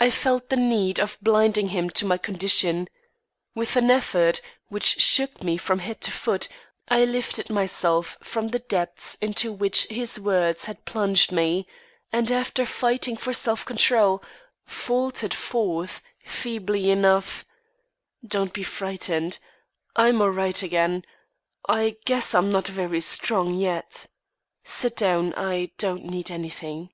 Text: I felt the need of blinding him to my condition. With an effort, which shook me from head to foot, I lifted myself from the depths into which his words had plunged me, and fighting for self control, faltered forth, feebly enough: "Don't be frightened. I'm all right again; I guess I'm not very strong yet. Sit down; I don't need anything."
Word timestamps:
I 0.00 0.10
felt 0.10 0.50
the 0.50 0.56
need 0.56 1.00
of 1.00 1.16
blinding 1.22 1.68
him 1.68 1.88
to 1.88 2.04
my 2.04 2.18
condition. 2.18 2.90
With 3.54 3.74
an 3.74 3.90
effort, 3.90 4.42
which 4.68 5.00
shook 5.00 5.42
me 5.42 5.56
from 5.56 5.78
head 5.78 6.02
to 6.02 6.10
foot, 6.10 6.46
I 6.88 7.06
lifted 7.06 7.48
myself 7.48 8.18
from 8.22 8.48
the 8.48 8.58
depths 8.58 9.14
into 9.22 9.50
which 9.50 9.86
his 9.86 10.20
words 10.20 10.66
had 10.66 10.84
plunged 10.84 11.32
me, 11.32 11.66
and 12.12 12.28
fighting 12.68 13.16
for 13.16 13.32
self 13.32 13.64
control, 13.64 14.22
faltered 14.66 15.32
forth, 15.32 16.02
feebly 16.18 16.90
enough: 16.90 17.46
"Don't 18.26 18.52
be 18.52 18.62
frightened. 18.62 19.38
I'm 19.96 20.20
all 20.20 20.28
right 20.28 20.62
again; 20.62 21.02
I 21.66 21.96
guess 22.04 22.34
I'm 22.34 22.50
not 22.50 22.68
very 22.68 23.00
strong 23.00 23.54
yet. 23.54 24.06
Sit 24.64 24.96
down; 24.98 25.32
I 25.32 25.70
don't 25.78 26.04
need 26.04 26.30
anything." 26.30 26.90